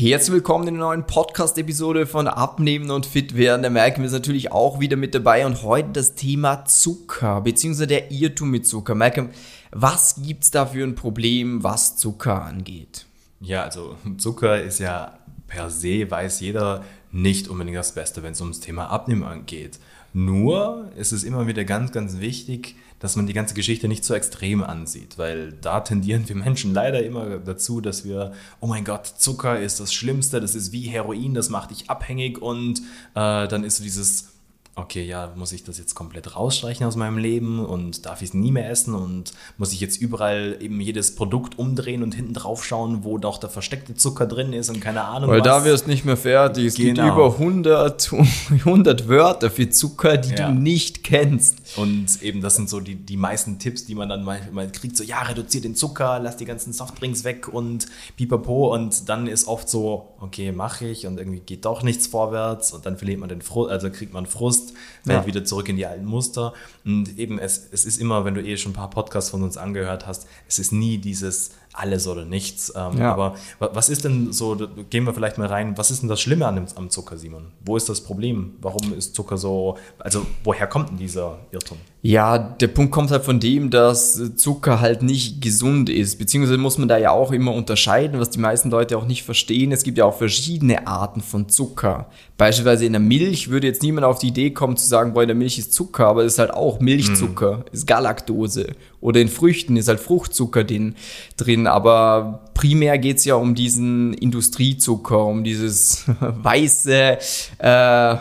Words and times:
Herzlich 0.00 0.32
willkommen 0.32 0.68
in 0.68 0.74
der 0.74 0.84
neuen 0.84 1.08
Podcast-Episode 1.08 2.06
von 2.06 2.28
Abnehmen 2.28 2.92
und 2.92 3.04
Fit 3.04 3.36
werden. 3.36 3.64
Da 3.64 3.68
merken 3.68 4.02
wir 4.02 4.06
es 4.06 4.12
natürlich 4.12 4.52
auch 4.52 4.78
wieder 4.78 4.96
mit 4.96 5.12
dabei 5.12 5.44
und 5.44 5.64
heute 5.64 5.88
das 5.94 6.14
Thema 6.14 6.64
Zucker, 6.66 7.40
beziehungsweise 7.40 7.88
der 7.88 8.12
Irrtum 8.12 8.48
mit 8.52 8.64
Zucker. 8.64 8.94
Malcolm, 8.94 9.30
was 9.72 10.22
gibt 10.22 10.44
es 10.44 10.52
da 10.52 10.66
für 10.66 10.84
ein 10.84 10.94
Problem, 10.94 11.64
was 11.64 11.96
Zucker 11.96 12.44
angeht? 12.44 13.06
Ja, 13.40 13.64
also 13.64 13.96
Zucker 14.18 14.62
ist 14.62 14.78
ja 14.78 15.18
per 15.48 15.68
se, 15.68 16.08
weiß 16.08 16.42
jeder, 16.42 16.84
nicht 17.10 17.48
unbedingt 17.48 17.76
das 17.76 17.90
Beste, 17.90 18.22
wenn 18.22 18.34
es 18.34 18.40
ums 18.40 18.60
Thema 18.60 18.90
Abnehmen 18.90 19.46
geht. 19.46 19.80
Nur 20.12 20.92
ist 20.96 21.10
es 21.10 21.24
immer 21.24 21.48
wieder 21.48 21.64
ganz, 21.64 21.90
ganz 21.90 22.20
wichtig, 22.20 22.76
dass 23.00 23.16
man 23.16 23.26
die 23.26 23.32
ganze 23.32 23.54
Geschichte 23.54 23.88
nicht 23.88 24.04
so 24.04 24.14
extrem 24.14 24.62
ansieht, 24.62 25.18
weil 25.18 25.52
da 25.52 25.80
tendieren 25.80 26.28
wir 26.28 26.36
Menschen 26.36 26.72
leider 26.74 27.02
immer 27.04 27.38
dazu, 27.38 27.80
dass 27.80 28.04
wir, 28.04 28.32
oh 28.60 28.66
mein 28.66 28.84
Gott, 28.84 29.06
Zucker 29.06 29.60
ist 29.60 29.80
das 29.80 29.92
Schlimmste, 29.92 30.40
das 30.40 30.54
ist 30.54 30.72
wie 30.72 30.82
Heroin, 30.82 31.34
das 31.34 31.48
macht 31.48 31.70
dich 31.70 31.90
abhängig 31.90 32.40
und 32.40 32.80
äh, 33.14 33.48
dann 33.48 33.64
ist 33.64 33.76
so 33.76 33.82
dieses 33.82 34.37
okay, 34.78 35.04
ja, 35.04 35.32
muss 35.34 35.52
ich 35.52 35.64
das 35.64 35.78
jetzt 35.78 35.94
komplett 35.94 36.36
rausstreichen 36.36 36.86
aus 36.86 36.96
meinem 36.96 37.18
Leben 37.18 37.64
und 37.64 38.06
darf 38.06 38.22
ich 38.22 38.28
es 38.28 38.34
nie 38.34 38.52
mehr 38.52 38.70
essen 38.70 38.94
und 38.94 39.32
muss 39.56 39.72
ich 39.72 39.80
jetzt 39.80 40.00
überall 40.00 40.56
eben 40.60 40.80
jedes 40.80 41.14
Produkt 41.14 41.58
umdrehen 41.58 42.02
und 42.02 42.14
hinten 42.14 42.34
drauf 42.34 42.64
schauen, 42.64 43.02
wo 43.02 43.18
doch 43.18 43.38
der 43.38 43.50
versteckte 43.50 43.94
Zucker 43.94 44.26
drin 44.26 44.52
ist 44.52 44.70
und 44.70 44.80
keine 44.80 45.02
Ahnung 45.02 45.30
Weil 45.30 45.40
was. 45.40 45.46
da 45.46 45.64
wirst 45.64 45.88
nicht 45.88 46.04
mehr 46.04 46.16
fertig. 46.16 46.66
Es 46.66 46.74
genau. 46.76 47.04
gibt 47.04 47.14
über 47.14 47.32
100, 47.32 48.12
100 48.50 49.08
Wörter 49.08 49.50
für 49.50 49.68
Zucker, 49.68 50.16
die 50.16 50.34
ja. 50.34 50.48
du 50.48 50.54
nicht 50.54 51.02
kennst. 51.02 51.58
Und 51.76 52.22
eben 52.22 52.40
das 52.40 52.56
sind 52.56 52.70
so 52.70 52.80
die, 52.80 52.94
die 52.94 53.16
meisten 53.16 53.58
Tipps, 53.58 53.84
die 53.84 53.96
man 53.96 54.08
dann 54.08 54.22
mal, 54.22 54.40
mal 54.52 54.70
kriegt, 54.70 54.96
so 54.96 55.02
ja, 55.02 55.20
reduziert 55.22 55.64
den 55.64 55.74
Zucker, 55.74 56.20
lass 56.20 56.36
die 56.36 56.44
ganzen 56.44 56.72
Softdrinks 56.72 57.24
weg 57.24 57.48
und 57.48 57.86
pipapo 58.16 58.74
und 58.74 59.08
dann 59.08 59.26
ist 59.26 59.48
oft 59.48 59.68
so, 59.68 60.14
okay, 60.20 60.52
mache 60.52 60.86
ich 60.86 61.06
und 61.06 61.18
irgendwie 61.18 61.40
geht 61.40 61.64
doch 61.64 61.82
nichts 61.82 62.06
vorwärts 62.06 62.72
und 62.72 62.86
dann 62.86 62.96
verliert 62.96 63.18
man 63.18 63.28
den 63.28 63.42
Frust, 63.42 63.70
also 63.70 63.90
kriegt 63.90 64.12
man 64.12 64.26
Frust 64.26 64.67
Frust, 64.68 65.04
fällt 65.04 65.20
ja. 65.20 65.26
wieder 65.26 65.44
zurück 65.44 65.68
in 65.68 65.76
die 65.76 65.86
alten 65.86 66.04
Muster. 66.04 66.54
Und 66.84 67.18
eben, 67.18 67.38
es, 67.38 67.68
es 67.72 67.84
ist 67.84 68.00
immer, 68.00 68.24
wenn 68.24 68.34
du 68.34 68.42
eh 68.42 68.56
schon 68.56 68.72
ein 68.72 68.74
paar 68.74 68.90
Podcasts 68.90 69.30
von 69.30 69.42
uns 69.42 69.56
angehört 69.56 70.06
hast, 70.06 70.26
es 70.48 70.58
ist 70.58 70.72
nie 70.72 70.98
dieses 70.98 71.52
alles 71.72 72.06
oder 72.08 72.24
nichts. 72.24 72.72
Ähm, 72.74 72.98
ja. 72.98 73.12
Aber 73.12 73.34
was 73.58 73.88
ist 73.88 74.04
denn 74.04 74.32
so, 74.32 74.56
gehen 74.90 75.04
wir 75.04 75.14
vielleicht 75.14 75.38
mal 75.38 75.46
rein, 75.46 75.76
was 75.76 75.90
ist 75.90 76.02
denn 76.02 76.08
das 76.08 76.20
Schlimme 76.20 76.46
an 76.46 76.56
dem, 76.56 76.66
am 76.74 76.90
Zucker, 76.90 77.16
Simon? 77.16 77.52
Wo 77.64 77.76
ist 77.76 77.88
das 77.88 78.00
Problem? 78.00 78.54
Warum 78.60 78.92
ist 78.92 79.14
Zucker 79.14 79.36
so, 79.36 79.76
also 79.98 80.26
woher 80.44 80.66
kommt 80.66 80.90
denn 80.90 80.96
dieser 80.96 81.38
Irrtum? 81.52 81.78
Ja, 82.00 82.38
der 82.38 82.68
Punkt 82.68 82.92
kommt 82.92 83.10
halt 83.10 83.24
von 83.24 83.40
dem, 83.40 83.70
dass 83.70 84.36
Zucker 84.36 84.80
halt 84.80 85.02
nicht 85.02 85.42
gesund 85.42 85.90
ist, 85.90 86.18
beziehungsweise 86.18 86.56
muss 86.56 86.78
man 86.78 86.86
da 86.86 86.96
ja 86.96 87.10
auch 87.10 87.32
immer 87.32 87.52
unterscheiden, 87.52 88.20
was 88.20 88.30
die 88.30 88.38
meisten 88.38 88.70
Leute 88.70 88.96
auch 88.96 89.06
nicht 89.06 89.24
verstehen. 89.24 89.72
Es 89.72 89.82
gibt 89.82 89.98
ja 89.98 90.04
auch 90.04 90.16
verschiedene 90.16 90.86
Arten 90.86 91.20
von 91.20 91.48
Zucker. 91.48 92.06
Beispielsweise 92.36 92.86
in 92.86 92.92
der 92.92 93.00
Milch 93.00 93.50
würde 93.50 93.66
jetzt 93.66 93.82
niemand 93.82 94.06
auf 94.06 94.20
die 94.20 94.28
Idee 94.28 94.52
kommen 94.52 94.76
zu 94.76 94.86
sagen, 94.86 95.12
boah, 95.12 95.22
in 95.22 95.28
der 95.28 95.36
Milch 95.36 95.58
ist 95.58 95.72
Zucker, 95.72 96.06
aber 96.06 96.24
es 96.24 96.34
ist 96.34 96.38
halt 96.38 96.54
auch 96.54 96.78
Milchzucker, 96.78 97.58
mhm. 97.58 97.64
ist 97.72 97.86
Galaktose. 97.88 98.74
Oder 99.00 99.20
in 99.20 99.28
Früchten 99.28 99.76
ist 99.76 99.88
halt 99.88 100.00
Fruchtzucker 100.00 100.64
drin. 100.64 101.66
Aber 101.66 102.50
primär 102.54 102.98
geht 102.98 103.18
es 103.18 103.24
ja 103.24 103.36
um 103.36 103.54
diesen 103.54 104.14
Industriezucker, 104.14 105.24
um 105.24 105.44
dieses 105.44 106.04
weiße 106.20 107.18
äh, 107.58 108.16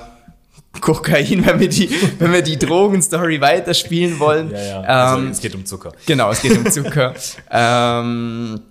Kokain, 0.80 1.46
wenn 1.46 1.60
wir 1.60 1.70
die, 1.70 1.90
wenn 2.20 2.32
wir 2.32 2.42
die 2.42 2.58
Drogenstory 2.60 3.42
weiterspielen 3.42 4.20
wollen. 4.20 4.52
Ja, 4.52 4.64
ja. 4.64 4.82
Also, 4.82 5.24
ähm, 5.24 5.32
es 5.32 5.42
geht 5.42 5.56
um 5.56 5.66
Zucker. 5.66 5.92
Genau, 6.06 6.32
es 6.32 6.42
geht 6.42 6.58
um 6.58 6.70
Zucker. 6.70 7.14
ähm, 7.52 8.62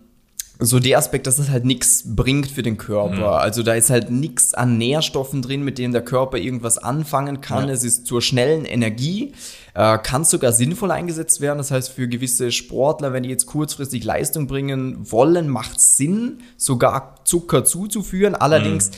so 0.58 0.80
der 0.80 0.98
Aspekt, 0.98 1.26
dass 1.26 1.38
es 1.38 1.50
halt 1.50 1.64
nichts 1.64 2.02
bringt 2.06 2.50
für 2.50 2.62
den 2.62 2.78
Körper. 2.78 3.16
Mhm. 3.16 3.22
Also 3.24 3.62
da 3.62 3.74
ist 3.74 3.90
halt 3.90 4.10
nichts 4.10 4.54
an 4.54 4.78
Nährstoffen 4.78 5.42
drin, 5.42 5.62
mit 5.62 5.78
denen 5.78 5.92
der 5.92 6.02
Körper 6.02 6.38
irgendwas 6.38 6.78
anfangen 6.78 7.40
kann. 7.40 7.68
Ja. 7.68 7.74
Es 7.74 7.84
ist 7.84 8.06
zur 8.06 8.22
schnellen 8.22 8.64
Energie, 8.64 9.32
äh, 9.74 9.98
kann 9.98 10.24
sogar 10.24 10.52
sinnvoll 10.52 10.90
eingesetzt 10.90 11.40
werden. 11.40 11.58
Das 11.58 11.70
heißt, 11.70 11.90
für 11.90 12.08
gewisse 12.08 12.52
Sportler, 12.52 13.12
wenn 13.12 13.22
die 13.22 13.28
jetzt 13.28 13.46
kurzfristig 13.46 14.04
Leistung 14.04 14.46
bringen 14.46 15.10
wollen, 15.10 15.48
macht 15.48 15.76
es 15.76 15.96
Sinn, 15.96 16.38
sogar 16.56 17.16
Zucker 17.24 17.64
zuzuführen. 17.64 18.34
Allerdings, 18.34 18.90
mhm. 18.90 18.94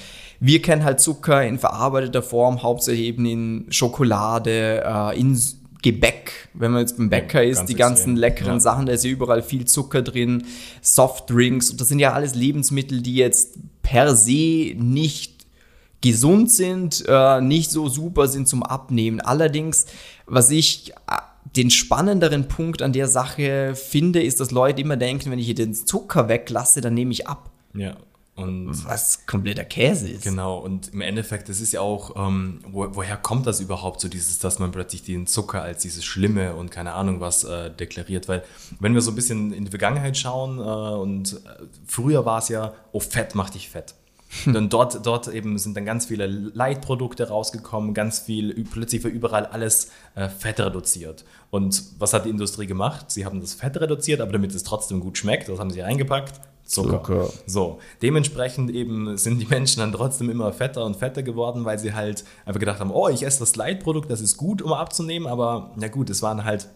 wir 0.47 0.63
kennen 0.63 0.85
halt 0.85 1.01
Zucker 1.01 1.45
in 1.45 1.59
verarbeiteter 1.59 2.23
Form, 2.23 2.63
hauptsächlich 2.63 3.07
eben 3.07 3.27
in 3.27 3.67
Schokolade, 3.71 4.85
äh, 4.85 5.19
in 5.19 5.35
Gebäck, 5.83 6.49
wenn 6.55 6.73
man 6.73 6.81
jetzt 6.81 6.97
beim 6.97 7.09
Bäcker 7.09 7.43
ja, 7.43 7.51
ist, 7.51 7.67
die 7.67 7.75
ganzen 7.75 8.13
extrem. 8.13 8.17
leckeren 8.17 8.55
ja. 8.55 8.61
Sachen, 8.61 8.87
da 8.87 8.93
ist 8.93 9.05
ja 9.05 9.11
überall 9.11 9.43
viel 9.43 9.65
Zucker 9.65 10.03
drin, 10.03 10.45
Softdrinks, 10.83 11.71
und 11.71 11.81
das 11.81 11.89
sind 11.89 12.01
ja 12.01 12.13
alles 12.13 12.35
Lebensmittel, 12.35 13.01
die 13.01 13.15
jetzt 13.15 13.59
per 13.83 14.15
se 14.15 14.75
nicht 14.77 15.47
gesund 16.01 16.51
sind, 16.51 17.05
äh, 17.09 17.41
nicht 17.41 17.71
so 17.71 17.89
super 17.89 18.29
sind 18.29 18.49
zum 18.49 18.63
Abnehmen. 18.63 19.21
Allerdings, 19.21 19.87
was 20.27 20.51
ich 20.51 20.91
äh, 20.91 21.17
den 21.57 21.71
spannenderen 21.71 22.49
Punkt 22.49 22.83
an 22.83 22.93
der 22.93 23.09
Sache 23.09 23.75
finde, 23.75 24.23
ist, 24.23 24.41
dass 24.41 24.51
Leute 24.51 24.83
immer 24.83 24.97
denken, 24.97 25.31
wenn 25.31 25.39
ich 25.39 25.47
hier 25.47 25.55
den 25.55 25.75
Zucker 25.75 26.29
weglasse, 26.29 26.81
dann 26.81 26.95
nehme 26.95 27.13
ich 27.13 27.27
ab. 27.27 27.51
Ja. 27.75 27.97
Und 28.39 28.85
was 28.87 29.27
kompletter 29.27 29.65
Käse 29.65 30.09
ist. 30.09 30.23
Genau, 30.23 30.59
und 30.59 30.93
im 30.93 31.01
Endeffekt, 31.01 31.49
das 31.49 31.61
ist 31.61 31.73
ja 31.73 31.81
auch, 31.81 32.15
ähm, 32.17 32.61
wo, 32.69 32.87
woher 32.95 33.17
kommt 33.17 33.47
das 33.47 33.61
überhaupt, 33.61 34.01
so 34.01 34.09
dieses, 34.09 34.39
dass 34.39 34.59
man 34.59 34.71
plötzlich 34.71 35.03
den 35.03 35.27
Zucker 35.27 35.63
als 35.63 35.83
dieses 35.83 36.05
Schlimme 36.05 36.55
und 36.55 36.71
keine 36.71 36.93
Ahnung 36.93 37.21
was 37.21 37.45
äh, 37.45 37.71
deklariert? 37.71 38.29
Weil, 38.29 38.45
wenn 38.79 38.95
wir 38.95 39.01
so 39.01 39.11
ein 39.11 39.15
bisschen 39.15 39.53
in 39.53 39.65
die 39.65 39.71
Vergangenheit 39.71 40.17
schauen, 40.17 40.59
äh, 40.59 40.63
und 40.63 41.35
äh, 41.35 41.65
früher 41.87 42.25
war 42.25 42.39
es 42.39 42.49
ja, 42.49 42.75
oh, 42.93 43.01
Fett 43.01 43.35
macht 43.35 43.55
dich 43.55 43.69
fett. 43.69 43.95
Und 44.47 44.73
dort, 44.73 45.07
dort 45.07 45.29
eben 45.29 45.59
sind 45.59 45.77
dann 45.77 45.85
ganz 45.85 46.07
viele 46.07 46.27
Leitprodukte 46.27 47.29
rausgekommen, 47.29 47.95
ganz 47.95 48.19
viel, 48.19 48.65
plötzlich 48.71 49.03
war 49.03 49.11
überall 49.11 49.47
alles 49.47 49.91
äh, 50.15 50.29
Fett 50.29 50.61
reduziert. 50.61 51.25
Und 51.51 51.83
was 51.99 52.13
hat 52.13 52.27
die 52.27 52.31
Industrie 52.31 52.67
gemacht? 52.67 53.11
Sie 53.11 53.25
haben 53.25 53.41
das 53.41 53.55
Fett 53.55 53.81
reduziert, 53.81 54.21
aber 54.21 54.33
damit 54.33 54.55
es 54.55 54.63
trotzdem 54.65 55.01
gut 55.01 55.17
schmeckt, 55.17 55.49
das 55.49 55.59
haben 55.59 55.71
sie 55.71 55.81
reingepackt, 55.81 56.41
Zucker. 56.69 57.03
Zucker. 57.03 57.33
So, 57.47 57.79
dementsprechend 58.03 58.71
eben 58.71 59.17
sind 59.17 59.39
die 59.39 59.47
Menschen 59.47 59.81
dann 59.81 59.93
trotzdem 59.93 60.29
immer 60.29 60.53
fetter 60.53 60.85
und 60.85 60.97
fetter 60.97 61.23
geworden, 61.23 61.65
weil 61.65 61.79
sie 61.79 61.95
halt 61.95 62.25
einfach 62.45 62.61
gedacht 62.61 62.79
haben, 62.79 62.91
oh, 62.91 63.09
ich 63.09 63.25
esse 63.25 63.41
das 63.41 63.57
Leitprodukt, 63.57 64.11
das 64.11 64.21
ist 64.21 64.37
gut, 64.37 64.61
um 64.63 64.73
abzunehmen, 64.73 65.27
aber 65.27 65.73
na 65.77 65.89
gut, 65.89 66.11
es 66.11 66.23
waren 66.23 66.45
halt 66.45 66.69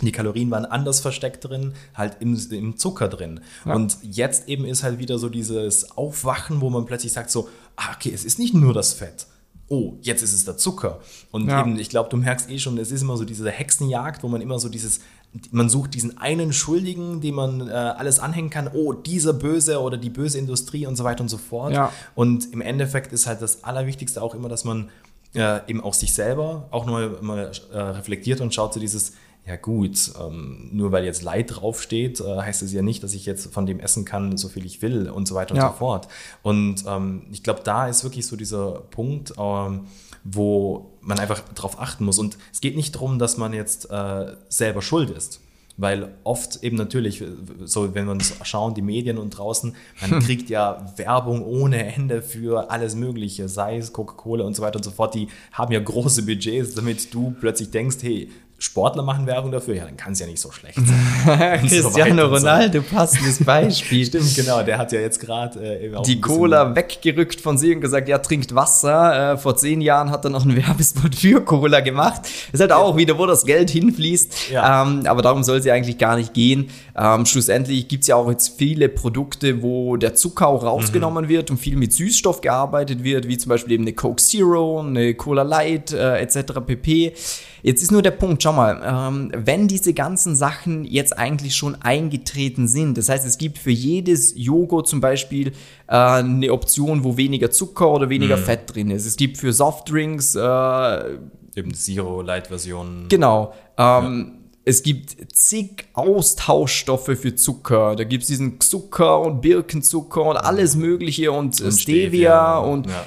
die 0.00 0.12
Kalorien 0.12 0.50
waren 0.50 0.64
anders 0.64 1.00
versteckt 1.00 1.44
drin, 1.44 1.74
halt 1.94 2.18
im, 2.20 2.38
im 2.52 2.76
Zucker 2.76 3.08
drin. 3.08 3.40
Ja. 3.64 3.74
Und 3.74 3.98
jetzt 4.02 4.48
eben 4.48 4.64
ist 4.64 4.84
halt 4.84 4.98
wieder 4.98 5.18
so 5.18 5.28
dieses 5.28 5.96
Aufwachen, 5.96 6.60
wo 6.60 6.70
man 6.70 6.86
plötzlich 6.86 7.12
sagt 7.12 7.30
so, 7.30 7.48
ah, 7.76 7.92
okay, 7.96 8.12
es 8.14 8.24
ist 8.24 8.38
nicht 8.38 8.54
nur 8.54 8.72
das 8.72 8.92
Fett. 8.92 9.26
Oh, 9.70 9.94
jetzt 10.00 10.22
ist 10.22 10.32
es 10.32 10.44
der 10.44 10.56
Zucker. 10.56 11.00
Und 11.30 11.48
ja. 11.48 11.60
eben, 11.60 11.78
ich 11.78 11.90
glaube, 11.90 12.08
du 12.08 12.16
merkst 12.16 12.48
eh 12.48 12.58
schon, 12.58 12.78
es 12.78 12.90
ist 12.90 13.02
immer 13.02 13.16
so 13.16 13.24
diese 13.24 13.50
Hexenjagd, 13.50 14.22
wo 14.22 14.28
man 14.28 14.40
immer 14.40 14.58
so 14.58 14.68
dieses 14.68 15.00
man 15.50 15.68
sucht 15.68 15.94
diesen 15.94 16.18
einen 16.18 16.52
Schuldigen, 16.52 17.20
dem 17.20 17.34
man 17.36 17.68
äh, 17.68 17.72
alles 17.72 18.18
anhängen 18.18 18.50
kann, 18.50 18.70
oh, 18.72 18.92
dieser 18.92 19.32
Böse 19.32 19.80
oder 19.80 19.96
die 19.96 20.10
böse 20.10 20.38
Industrie 20.38 20.86
und 20.86 20.96
so 20.96 21.04
weiter 21.04 21.20
und 21.20 21.28
so 21.28 21.38
fort. 21.38 21.72
Ja. 21.72 21.92
Und 22.14 22.52
im 22.52 22.60
Endeffekt 22.60 23.12
ist 23.12 23.26
halt 23.26 23.42
das 23.42 23.64
Allerwichtigste 23.64 24.22
auch 24.22 24.34
immer, 24.34 24.48
dass 24.48 24.64
man 24.64 24.88
äh, 25.34 25.60
eben 25.68 25.82
auch 25.82 25.94
sich 25.94 26.14
selber 26.14 26.68
auch 26.70 26.86
nochmal 26.86 27.10
mal, 27.20 27.52
äh, 27.72 27.78
reflektiert 27.78 28.40
und 28.40 28.54
schaut 28.54 28.72
so 28.72 28.80
dieses, 28.80 29.12
ja 29.46 29.56
gut, 29.56 30.12
ähm, 30.20 30.68
nur 30.72 30.92
weil 30.92 31.04
jetzt 31.04 31.22
Leid 31.22 31.56
draufsteht, 31.56 32.20
äh, 32.20 32.36
heißt 32.38 32.62
es 32.62 32.72
ja 32.72 32.82
nicht, 32.82 33.02
dass 33.02 33.14
ich 33.14 33.26
jetzt 33.26 33.52
von 33.52 33.66
dem 33.66 33.80
essen 33.80 34.04
kann, 34.04 34.36
so 34.36 34.48
viel 34.48 34.64
ich 34.64 34.82
will 34.82 35.08
und 35.08 35.28
so 35.28 35.34
weiter 35.34 35.54
und 35.54 35.60
ja. 35.60 35.68
so 35.68 35.74
fort. 35.74 36.08
Und 36.42 36.84
ähm, 36.86 37.26
ich 37.30 37.42
glaube, 37.42 37.60
da 37.64 37.88
ist 37.88 38.04
wirklich 38.04 38.26
so 38.26 38.36
dieser 38.36 38.72
Punkt, 38.90 39.32
ähm, 39.38 39.86
wo 40.30 40.98
man 41.00 41.18
einfach 41.18 41.40
darauf 41.54 41.80
achten 41.80 42.04
muss. 42.04 42.18
Und 42.18 42.38
es 42.52 42.60
geht 42.60 42.76
nicht 42.76 42.94
darum, 42.94 43.18
dass 43.18 43.36
man 43.36 43.52
jetzt 43.52 43.90
äh, 43.90 44.36
selber 44.48 44.82
schuld 44.82 45.10
ist. 45.10 45.40
Weil 45.80 46.12
oft 46.24 46.64
eben 46.64 46.76
natürlich, 46.76 47.22
so 47.64 47.94
wenn 47.94 48.06
wir 48.06 48.10
uns 48.10 48.34
schauen, 48.42 48.74
die 48.74 48.82
Medien 48.82 49.16
und 49.16 49.30
draußen, 49.30 49.76
man 50.00 50.20
kriegt 50.24 50.50
ja 50.50 50.92
Werbung 50.96 51.44
ohne 51.44 51.94
Ende 51.94 52.20
für 52.20 52.70
alles 52.70 52.96
Mögliche, 52.96 53.48
sei 53.48 53.78
es 53.78 53.92
Coca-Cola 53.92 54.44
und 54.44 54.56
so 54.56 54.62
weiter 54.62 54.76
und 54.76 54.82
so 54.82 54.90
fort. 54.90 55.14
Die 55.14 55.28
haben 55.52 55.72
ja 55.72 55.78
große 55.78 56.24
Budgets, 56.24 56.74
damit 56.74 57.14
du 57.14 57.34
plötzlich 57.38 57.70
denkst, 57.70 57.98
hey, 58.02 58.28
Sportler 58.60 59.04
machen 59.04 59.24
Werbung 59.26 59.52
dafür, 59.52 59.76
ja, 59.76 59.84
dann 59.84 59.96
kann 59.96 60.14
es 60.14 60.18
ja 60.18 60.26
nicht 60.26 60.40
so 60.40 60.50
schlecht 60.50 60.78
sein. 61.26 61.60
Cristiano 61.60 62.26
so 62.26 62.34
Ronaldo, 62.34 62.80
so. 62.80 62.96
passendes 62.96 63.44
Beispiel. 63.44 64.04
Stimmt, 64.06 64.34
genau, 64.34 64.64
der 64.64 64.78
hat 64.78 64.90
ja 64.90 64.98
jetzt 64.98 65.20
gerade 65.20 65.60
äh, 65.60 66.02
die 66.04 66.20
Cola 66.20 66.74
weggerückt 66.74 67.40
von 67.40 67.56
sich 67.56 67.76
und 67.76 67.80
gesagt, 67.80 68.08
ja, 68.08 68.18
trinkt 68.18 68.52
Wasser. 68.56 69.34
Äh, 69.34 69.36
vor 69.36 69.56
zehn 69.56 69.80
Jahren 69.80 70.10
hat 70.10 70.24
er 70.24 70.30
noch 70.30 70.44
einen 70.44 70.56
Werbespot 70.66 71.14
für 71.14 71.40
Cola 71.40 71.78
gemacht. 71.78 72.22
Ist 72.52 72.58
halt 72.58 72.72
auch 72.72 72.96
wieder, 72.96 73.16
wo 73.16 73.26
das 73.26 73.44
Geld 73.44 73.70
hinfließt. 73.70 74.50
Ja. 74.50 74.82
Ähm, 74.82 75.06
aber 75.06 75.22
darum 75.22 75.44
soll 75.44 75.58
es 75.58 75.64
ja 75.64 75.74
eigentlich 75.74 75.98
gar 75.98 76.16
nicht 76.16 76.34
gehen. 76.34 76.70
Ähm, 76.96 77.26
schlussendlich 77.26 77.86
gibt 77.86 78.02
es 78.02 78.08
ja 78.08 78.16
auch 78.16 78.28
jetzt 78.28 78.58
viele 78.58 78.88
Produkte, 78.88 79.62
wo 79.62 79.96
der 79.96 80.16
Zucker 80.16 80.48
auch 80.48 80.64
rausgenommen 80.64 81.26
mhm. 81.26 81.28
wird 81.28 81.52
und 81.52 81.58
viel 81.58 81.76
mit 81.76 81.92
Süßstoff 81.92 82.40
gearbeitet 82.40 83.04
wird, 83.04 83.28
wie 83.28 83.38
zum 83.38 83.50
Beispiel 83.50 83.74
eben 83.74 83.84
eine 83.84 83.92
Coke 83.92 84.20
Zero, 84.20 84.80
eine 84.80 85.14
Cola 85.14 85.42
Light 85.42 85.92
äh, 85.92 86.18
etc. 86.18 86.54
pp. 86.66 87.14
Jetzt 87.62 87.82
ist 87.82 87.90
nur 87.92 88.02
der 88.02 88.10
Punkt, 88.12 88.42
schau 88.42 88.52
mal, 88.52 88.80
ähm, 88.84 89.32
wenn 89.34 89.68
diese 89.68 89.92
ganzen 89.94 90.36
Sachen 90.36 90.84
jetzt 90.84 91.16
eigentlich 91.18 91.56
schon 91.56 91.74
eingetreten 91.82 92.68
sind, 92.68 92.96
das 92.98 93.08
heißt, 93.08 93.26
es 93.26 93.38
gibt 93.38 93.58
für 93.58 93.70
jedes 93.70 94.34
Joghurt 94.36 94.88
zum 94.88 95.00
Beispiel 95.00 95.48
äh, 95.88 95.94
eine 95.96 96.52
Option, 96.52 97.04
wo 97.04 97.16
weniger 97.16 97.50
Zucker 97.50 97.90
oder 97.90 98.08
weniger 98.08 98.36
Mhm. 98.36 98.42
Fett 98.42 98.74
drin 98.74 98.90
ist. 98.90 99.06
Es 99.06 99.16
gibt 99.16 99.38
für 99.38 99.52
Softdrinks 99.52 100.34
äh, 100.34 101.18
Eben 101.56 101.74
Zero-Light-Version. 101.74 103.06
Genau. 103.08 103.52
Ähm, 103.76 104.32
Es 104.64 104.82
gibt 104.82 105.16
zig 105.34 105.86
Austauschstoffe 105.94 107.16
für 107.18 107.34
Zucker. 107.34 107.96
Da 107.96 108.04
gibt 108.04 108.22
es 108.22 108.28
diesen 108.28 108.60
Zucker 108.60 109.20
und 109.22 109.40
Birkenzucker 109.40 110.22
und 110.22 110.36
alles 110.36 110.76
Mögliche 110.76 111.32
und, 111.32 111.58
Und 111.60 111.72
Stevia, 111.72 112.58
und 112.58 112.86
ja. 112.86 113.06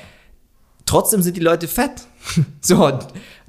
trotzdem 0.86 1.22
sind 1.22 1.38
die 1.38 1.42
Leute 1.42 1.68
fett. 1.68 2.08
so, 2.62 2.92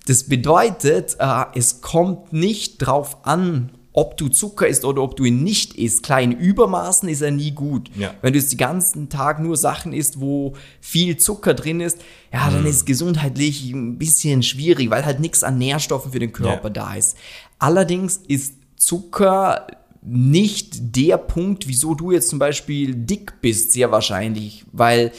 das 0.06 0.24
bedeutet, 0.24 1.16
äh, 1.18 1.44
es 1.54 1.80
kommt 1.80 2.32
nicht 2.32 2.78
drauf 2.78 3.24
an, 3.24 3.70
ob 3.94 4.16
du 4.16 4.28
Zucker 4.28 4.66
isst 4.66 4.86
oder 4.86 5.02
ob 5.02 5.16
du 5.16 5.24
ihn 5.24 5.42
nicht 5.44 5.74
isst. 5.74 6.02
Klar, 6.02 6.22
in 6.22 6.32
Übermaßen 6.32 7.08
ist 7.10 7.20
er 7.20 7.30
nie 7.30 7.50
gut. 7.50 7.90
Ja. 7.94 8.14
Wenn 8.22 8.32
du 8.32 8.38
jetzt 8.38 8.50
den 8.52 8.56
ganzen 8.58 9.10
Tag 9.10 9.38
nur 9.38 9.56
Sachen 9.56 9.92
isst, 9.92 10.18
wo 10.18 10.54
viel 10.80 11.18
Zucker 11.18 11.52
drin 11.52 11.80
ist, 11.80 11.98
ja, 12.32 12.48
Mhm. 12.48 12.54
dann 12.54 12.66
ist 12.66 12.86
gesundheitlich 12.86 13.70
ein 13.70 13.98
bisschen 13.98 14.42
schwierig, 14.42 14.88
weil 14.88 15.04
halt 15.04 15.20
nichts 15.20 15.44
an 15.44 15.58
Nährstoffen 15.58 16.10
für 16.12 16.18
den 16.20 16.32
Körper 16.32 16.68
Ja. 16.68 16.70
da 16.70 16.94
ist. 16.94 17.16
Allerdings 17.58 18.16
ist 18.28 18.54
Zucker 18.76 19.66
nicht 20.00 20.96
der 20.96 21.18
Punkt, 21.18 21.68
wieso 21.68 21.94
du 21.94 22.10
jetzt 22.12 22.28
zum 22.30 22.38
Beispiel 22.38 22.94
dick 22.94 23.40
bist, 23.42 23.72
sehr 23.72 23.92
wahrscheinlich, 23.92 24.64
weil 24.72 25.12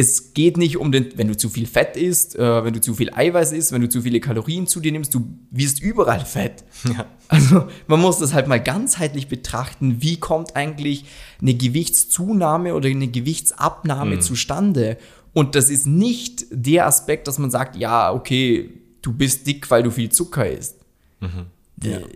es 0.00 0.32
geht 0.34 0.56
nicht 0.56 0.76
um 0.78 0.90
den, 0.92 1.08
wenn 1.16 1.28
du 1.28 1.36
zu 1.36 1.48
viel 1.48 1.66
Fett 1.66 1.96
isst, 1.96 2.36
äh, 2.36 2.64
wenn 2.64 2.72
du 2.72 2.80
zu 2.80 2.94
viel 2.94 3.10
Eiweiß 3.12 3.52
isst, 3.52 3.72
wenn 3.72 3.82
du 3.82 3.88
zu 3.88 4.02
viele 4.02 4.18
Kalorien 4.20 4.66
zu 4.66 4.80
dir 4.80 4.92
nimmst, 4.92 5.14
du 5.14 5.28
wirst 5.50 5.82
überall 5.82 6.24
fett. 6.24 6.64
Ja. 6.84 7.06
Also 7.28 7.68
man 7.86 8.00
muss 8.00 8.18
das 8.18 8.32
halt 8.34 8.48
mal 8.48 8.60
ganzheitlich 8.60 9.28
betrachten, 9.28 10.02
wie 10.02 10.16
kommt 10.18 10.56
eigentlich 10.56 11.04
eine 11.40 11.54
Gewichtszunahme 11.54 12.74
oder 12.74 12.88
eine 12.88 13.08
Gewichtsabnahme 13.08 14.16
Mhm. 14.16 14.20
zustande. 14.20 14.96
Und 15.32 15.54
das 15.54 15.70
ist 15.70 15.86
nicht 15.86 16.46
der 16.50 16.86
Aspekt, 16.86 17.28
dass 17.28 17.38
man 17.38 17.50
sagt, 17.50 17.76
ja, 17.76 18.12
okay, 18.12 18.70
du 19.02 19.12
bist 19.12 19.46
dick, 19.46 19.70
weil 19.70 19.82
du 19.84 19.90
viel 19.92 20.10
Zucker 20.10 20.50
isst. 20.50 20.76
Mhm. 21.20 21.46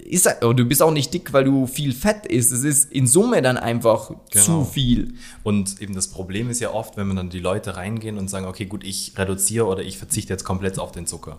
Ist, 0.05 0.27
oder 0.43 0.55
du 0.55 0.65
bist 0.67 0.83
auch 0.83 0.91
nicht 0.91 1.15
dick, 1.15 1.33
weil 1.33 1.45
du 1.45 1.67
viel 1.67 1.93
Fett 1.93 2.27
isst. 2.27 2.53
Es 2.53 2.65
ist 2.65 2.93
in 2.93 3.07
Summe 3.07 3.41
dann 3.41 3.57
einfach 3.57 4.11
Genau. 4.31 4.45
zu 4.45 4.65
viel. 4.65 5.15
Und 5.43 5.81
eben 5.81 5.95
das 5.95 6.09
Problem 6.09 6.51
ist 6.51 6.61
ja 6.61 6.71
oft, 6.73 6.97
wenn 6.99 7.07
man 7.07 7.17
dann 7.17 7.31
die 7.31 7.41
Leute 7.41 7.77
reingehen 7.77 8.19
und 8.19 8.29
sagen, 8.29 8.45
okay, 8.47 8.67
gut, 8.67 8.85
ich 8.85 9.15
reduziere 9.17 9.67
oder 9.67 9.83
ich 9.83 9.97
verzichte 9.97 10.33
jetzt 10.33 10.45
komplett 10.45 10.79
auf 10.79 10.93
den 10.93 11.07
Zucker. 11.07 11.39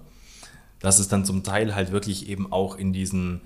Dass 0.80 0.98
es 0.98 1.07
dann 1.07 1.24
zum 1.24 1.44
Teil 1.44 1.75
halt 1.75 1.92
wirklich 1.92 2.27
eben 2.27 2.51
auch 2.51 2.77
in 2.77 2.94
diesen, 2.94 3.42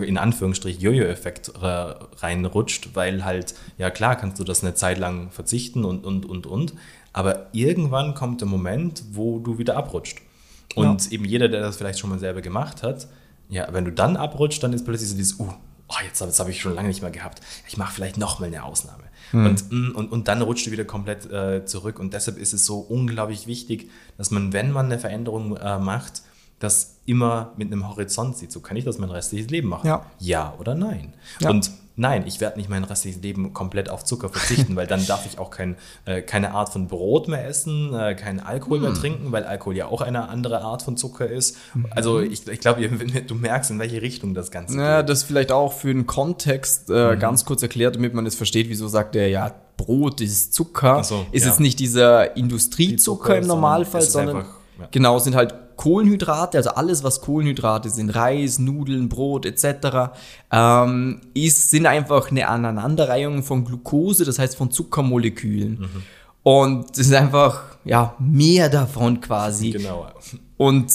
in 0.00 0.18
Anführungsstrich, 0.18 0.78
Jojo-Effekt 0.78 1.52
reinrutscht, 1.60 2.90
weil 2.94 3.24
halt, 3.24 3.54
ja 3.76 3.90
klar, 3.90 4.14
kannst 4.14 4.38
du 4.38 4.44
das 4.44 4.62
eine 4.62 4.74
Zeit 4.74 4.98
lang 4.98 5.30
verzichten 5.32 5.84
und, 5.84 6.04
und, 6.04 6.24
und, 6.26 6.46
und, 6.46 6.74
aber 7.12 7.48
irgendwann 7.52 8.14
kommt 8.14 8.40
der 8.40 8.48
Moment, 8.48 9.02
wo 9.12 9.40
du 9.40 9.58
wieder 9.58 9.76
abrutscht. 9.76 10.18
Und 10.74 11.10
eben 11.12 11.24
jeder, 11.24 11.48
der 11.48 11.60
das 11.62 11.76
vielleicht 11.76 11.98
schon 11.98 12.10
mal 12.10 12.18
selber 12.18 12.42
gemacht 12.42 12.82
hat, 12.82 13.08
ja, 13.48 13.68
wenn 13.72 13.84
du 13.84 13.92
dann 13.92 14.16
abrutscht, 14.16 14.62
dann 14.62 14.72
ist 14.72 14.84
plötzlich 14.84 15.10
so 15.10 15.16
dieses, 15.16 15.38
uh, 15.38 15.52
oh, 15.88 15.94
jetzt, 16.04 16.20
das 16.20 16.40
habe 16.40 16.50
ich 16.50 16.60
schon 16.60 16.74
lange 16.74 16.88
nicht 16.88 17.02
mehr 17.02 17.10
gehabt. 17.10 17.40
Ich 17.68 17.76
mache 17.76 17.92
vielleicht 17.92 18.16
noch 18.16 18.40
mal 18.40 18.46
eine 18.46 18.64
Ausnahme. 18.64 19.04
Und, 19.32 19.72
mm, 19.72 19.96
und, 19.96 20.12
und 20.12 20.28
dann 20.28 20.40
rutscht 20.42 20.66
du 20.66 20.70
wieder 20.70 20.84
komplett 20.84 21.30
äh, 21.30 21.64
zurück. 21.64 21.98
Und 21.98 22.14
deshalb 22.14 22.38
ist 22.38 22.52
es 22.52 22.64
so 22.64 22.78
unglaublich 22.78 23.46
wichtig, 23.46 23.90
dass 24.16 24.30
man, 24.30 24.52
wenn 24.52 24.70
man 24.70 24.86
eine 24.86 24.98
Veränderung 24.98 25.56
äh, 25.56 25.78
macht, 25.78 26.22
das 26.58 26.98
immer 27.06 27.52
mit 27.56 27.70
einem 27.70 27.88
Horizont 27.88 28.36
sieht. 28.36 28.52
So 28.52 28.60
kann 28.60 28.76
ich 28.76 28.84
das 28.84 28.98
mein 28.98 29.10
restliches 29.10 29.50
Leben 29.50 29.68
machen. 29.68 29.86
Ja. 29.86 30.06
ja 30.18 30.54
oder 30.58 30.74
nein. 30.74 31.14
Ja. 31.40 31.50
Und 31.50 31.70
nein, 31.96 32.24
ich 32.26 32.40
werde 32.40 32.58
nicht 32.58 32.68
mein 32.68 32.84
restliches 32.84 33.22
Leben 33.22 33.52
komplett 33.52 33.88
auf 33.90 34.04
Zucker 34.04 34.28
verzichten, 34.28 34.76
weil 34.76 34.86
dann 34.86 35.04
darf 35.06 35.26
ich 35.26 35.38
auch 35.38 35.50
kein, 35.50 35.76
äh, 36.04 36.22
keine 36.22 36.52
Art 36.52 36.70
von 36.70 36.88
Brot 36.88 37.28
mehr 37.28 37.46
essen, 37.46 37.94
äh, 37.94 38.14
keinen 38.14 38.40
Alkohol 38.40 38.78
Hm. 38.78 38.84
mehr 38.84 38.94
trinken, 38.94 39.32
weil 39.32 39.44
Alkohol 39.44 39.76
ja 39.76 39.86
auch 39.86 40.00
eine 40.02 40.28
andere 40.28 40.60
Art 40.60 40.82
von 40.82 40.96
Zucker 40.96 41.26
ist. 41.26 41.56
Mhm. 41.74 41.86
Also 41.90 42.20
ich, 42.20 42.46
ich 42.46 42.60
glaube, 42.60 42.86
du 43.26 43.34
merkst, 43.34 43.70
in 43.70 43.78
welche 43.78 44.02
Richtung 44.02 44.34
das 44.34 44.50
Ganze 44.50 44.78
Ja, 44.78 45.00
geht. 45.00 45.08
das 45.10 45.22
vielleicht 45.22 45.52
auch 45.52 45.72
für 45.72 45.88
den 45.92 46.06
Kontext 46.06 46.90
äh, 46.90 47.16
ganz 47.16 47.44
kurz 47.44 47.62
erklärt, 47.62 47.96
damit 47.96 48.14
man 48.14 48.26
es 48.26 48.34
versteht, 48.34 48.68
wieso 48.68 48.88
sagt 48.88 49.16
er, 49.16 49.28
ja, 49.28 49.52
Brot 49.76 50.20
ist 50.20 50.54
Zucker. 50.54 51.04
So, 51.04 51.26
ist 51.32 51.44
ja. 51.44 51.50
jetzt 51.50 51.60
nicht 51.60 51.78
dieser 51.78 52.28
Die 52.28 52.40
Industriezucker 52.40 53.24
Zucker, 53.24 53.38
im 53.38 53.46
Normalfall, 53.46 54.02
sondern 54.02 54.36
sondern 54.36 54.52
ja. 54.80 54.88
genau, 54.90 55.18
sind 55.18 55.34
halt 55.36 55.54
Kohlenhydrate, 55.76 56.58
also 56.58 56.70
alles, 56.70 57.04
was 57.04 57.20
Kohlenhydrate 57.20 57.90
sind, 57.90 58.10
Reis, 58.10 58.58
Nudeln, 58.58 59.08
Brot 59.08 59.46
etc., 59.46 60.12
ähm, 60.50 61.20
ist, 61.34 61.70
sind 61.70 61.86
einfach 61.86 62.30
eine 62.30 62.48
Aneinanderreihung 62.48 63.42
von 63.42 63.64
Glucose, 63.64 64.24
das 64.24 64.38
heißt 64.38 64.56
von 64.56 64.70
Zuckermolekülen. 64.70 65.80
Mhm. 65.80 66.02
Und 66.42 66.90
es 66.92 67.08
ist 67.08 67.14
einfach, 67.14 67.62
ja, 67.84 68.14
mehr 68.18 68.68
davon 68.68 69.20
quasi. 69.20 69.70
Genau. 69.70 70.06
Und 70.56 70.92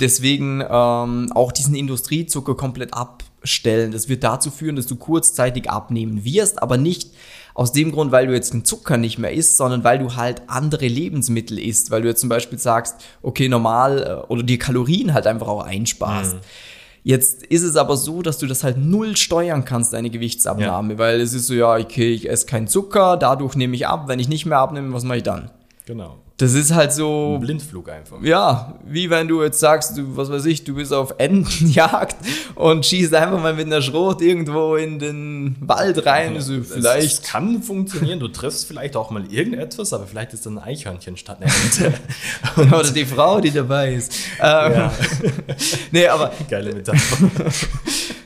deswegen 0.00 0.62
ähm, 0.68 1.32
auch 1.34 1.52
diesen 1.52 1.74
Industriezucker 1.74 2.54
komplett 2.54 2.92
abstellen. 3.40 3.90
Das 3.92 4.08
wird 4.08 4.22
dazu 4.22 4.50
führen, 4.50 4.76
dass 4.76 4.86
du 4.86 4.96
kurzzeitig 4.96 5.70
abnehmen 5.70 6.24
wirst, 6.24 6.62
aber 6.62 6.76
nicht 6.76 7.10
aus 7.54 7.72
dem 7.72 7.90
Grund, 7.92 8.12
weil 8.12 8.26
du 8.26 8.32
jetzt 8.32 8.52
den 8.52 8.64
Zucker 8.64 8.96
nicht 8.96 9.18
mehr 9.18 9.32
isst, 9.32 9.56
sondern 9.56 9.82
weil 9.82 9.98
du 9.98 10.14
halt 10.16 10.42
andere 10.46 10.86
Lebensmittel 10.86 11.58
isst. 11.58 11.90
Weil 11.90 12.02
du 12.02 12.08
jetzt 12.08 12.20
zum 12.20 12.28
Beispiel 12.28 12.58
sagst, 12.58 12.96
okay, 13.22 13.48
normal 13.48 14.24
äh, 14.26 14.32
oder 14.32 14.42
die 14.42 14.58
Kalorien 14.58 15.14
halt 15.14 15.26
einfach 15.26 15.48
auch 15.48 15.64
einsparst. 15.64 16.36
Jetzt 17.02 17.44
ist 17.44 17.62
es 17.62 17.76
aber 17.76 17.96
so, 17.96 18.20
dass 18.20 18.38
du 18.38 18.46
das 18.46 18.62
halt 18.62 18.76
null 18.76 19.16
steuern 19.16 19.64
kannst, 19.64 19.94
deine 19.94 20.10
Gewichtsabnahme, 20.10 20.98
weil 20.98 21.20
es 21.20 21.32
ist 21.32 21.46
so, 21.46 21.54
ja, 21.54 21.76
okay, 21.76 22.12
ich 22.12 22.28
esse 22.28 22.44
keinen 22.44 22.68
Zucker, 22.68 23.16
dadurch 23.16 23.56
nehme 23.56 23.74
ich 23.74 23.86
ab. 23.86 24.06
Wenn 24.06 24.18
ich 24.18 24.28
nicht 24.28 24.44
mehr 24.44 24.58
abnehme, 24.58 24.92
was 24.92 25.04
mache 25.04 25.18
ich 25.18 25.22
dann? 25.22 25.50
Genau. 25.86 26.18
Das 26.40 26.54
ist 26.54 26.72
halt 26.74 26.92
so. 26.92 27.34
Ein 27.36 27.40
Blindflug 27.40 27.88
einfach. 27.90 28.16
Ja, 28.22 28.74
wie 28.84 29.10
wenn 29.10 29.28
du 29.28 29.42
jetzt 29.42 29.60
sagst, 29.60 29.96
du, 29.98 30.16
was 30.16 30.30
weiß 30.30 30.46
ich, 30.46 30.64
du 30.64 30.74
bist 30.74 30.92
auf 30.92 31.14
Entenjagd 31.18 32.16
und 32.54 32.86
schießt 32.86 33.14
einfach 33.14 33.40
mal 33.40 33.54
mit 33.54 33.66
einer 33.66 33.82
Schrot 33.82 34.22
irgendwo 34.22 34.76
in 34.76 34.98
den 34.98 35.56
Wald 35.60 36.06
rein. 36.06 36.40
so, 36.40 36.54
Es- 36.54 36.70
Es 36.70 36.72
vielleicht. 36.74 37.24
kann 37.24 37.62
funktionieren, 37.62 38.18
du 38.20 38.28
triffst 38.28 38.66
vielleicht 38.66 38.96
auch 38.96 39.10
mal 39.10 39.24
irgendetwas, 39.30 39.92
aber 39.92 40.06
vielleicht 40.06 40.32
ist 40.32 40.46
dann 40.46 40.58
ein 40.58 40.64
Eichhörnchen 40.64 41.16
statt 41.16 41.38
einer 41.42 41.52
Ente. 41.52 41.92
Oder 42.74 42.90
die 42.90 43.04
Frau, 43.04 43.40
die 43.40 43.50
dabei 43.50 43.94
ist. 43.94 44.12
Ähm, 44.40 44.72
ja, 44.72 44.92
Nee, 45.92 46.06
aber, 46.08 46.32
geile 46.48 46.72
Metapher. 46.74 47.28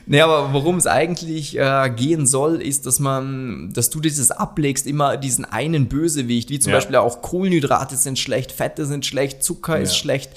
Nee, 0.07 0.21
aber 0.21 0.53
worum 0.53 0.77
es 0.77 0.87
eigentlich 0.87 1.59
äh, 1.59 1.91
gehen 1.95 2.27
soll, 2.27 2.61
ist, 2.63 2.87
dass 2.87 2.99
man, 3.01 3.71
dass 3.73 3.91
du 3.91 4.01
dieses 4.01 4.31
ablegst, 4.31 4.87
immer 4.87 5.17
diesen 5.17 5.45
einen 5.45 5.89
Bösewicht, 5.89 6.51
wie 6.51 6.59
zum 6.59 6.71
Ja. 6.73 6.79
Beispiel 6.79 6.97
auch 6.97 7.23
Kohlenhydrate 7.23 7.97
sind 7.97 8.19
schlecht, 8.19 8.53
Fette 8.53 8.87
sind 8.87 9.07
schlecht, 9.07 9.43
Zucker 9.43 9.79
ist 9.81 9.91
Ja. 9.93 9.97
schlecht. 9.99 10.31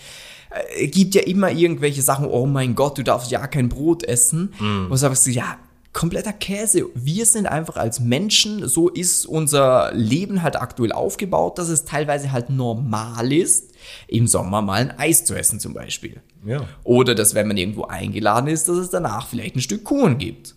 Äh, 0.49 0.85
Es 0.85 0.91
gibt 0.91 1.15
ja 1.15 1.21
immer 1.23 1.51
irgendwelche 1.51 2.01
Sachen, 2.01 2.25
oh 2.25 2.45
mein 2.45 2.75
Gott, 2.75 2.97
du 2.97 3.03
darfst 3.03 3.31
ja 3.31 3.45
kein 3.47 3.69
Brot 3.69 4.03
essen. 4.03 4.53
Wo 4.59 4.89
du 4.89 4.95
sagst, 4.95 5.27
ja, 5.27 5.57
kompletter 5.93 6.33
Käse. 6.33 6.85
Wir 6.93 7.25
sind 7.25 7.47
einfach 7.47 7.75
als 7.75 7.99
Menschen, 7.99 8.67
so 8.67 8.87
ist 8.87 9.25
unser 9.25 9.91
Leben 9.95 10.43
halt 10.43 10.55
aktuell 10.55 10.91
aufgebaut, 10.91 11.57
dass 11.57 11.69
es 11.69 11.85
teilweise 11.85 12.31
halt 12.31 12.51
normal 12.51 13.33
ist, 13.33 13.71
im 14.07 14.27
Sommer 14.27 14.61
mal 14.61 14.73
ein 14.75 14.99
Eis 14.99 15.25
zu 15.25 15.33
essen 15.33 15.59
zum 15.59 15.73
Beispiel. 15.73 16.21
Ja. 16.47 16.65
Oder 16.83 17.13
dass, 17.15 17.35
wenn 17.35 17.47
man 17.47 17.57
irgendwo 17.57 17.83
eingeladen 17.83 18.47
ist, 18.47 18.67
dass 18.69 18.77
es 18.77 18.89
danach 18.89 19.27
vielleicht 19.27 19.55
ein 19.55 19.61
Stück 19.61 19.83
Kuchen 19.83 20.17
gibt. 20.17 20.55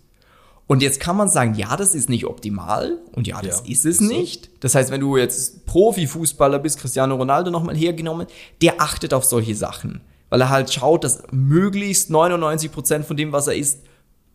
Und 0.67 0.81
jetzt 0.81 1.01
kann 1.01 1.17
man 1.17 1.27
sagen, 1.27 1.55
ja, 1.55 1.75
das 1.75 1.93
ist 1.95 2.07
nicht 2.09 2.25
optimal 2.25 2.97
und 3.11 3.27
ja, 3.27 3.41
das 3.41 3.61
Ja, 3.65 3.71
ist 3.73 3.85
es 3.85 3.99
ist 3.99 4.07
so. 4.07 4.13
nicht. 4.15 4.49
Das 4.61 4.73
heißt, 4.73 4.89
wenn 4.89 5.01
du 5.01 5.17
jetzt 5.17 5.65
Profifußballer 5.65 6.59
bist, 6.59 6.79
Cristiano 6.79 7.15
Ronaldo 7.15 7.51
nochmal 7.51 7.75
hergenommen, 7.75 8.25
der 8.61 8.79
achtet 8.81 9.13
auf 9.13 9.25
solche 9.25 9.53
Sachen, 9.53 9.99
weil 10.29 10.39
er 10.39 10.49
halt 10.49 10.71
schaut, 10.71 11.03
dass 11.03 11.23
möglichst 11.31 12.09
99% 12.09 13.03
von 13.03 13.17
dem, 13.17 13.33
was 13.33 13.47
er 13.47 13.55
isst, 13.55 13.79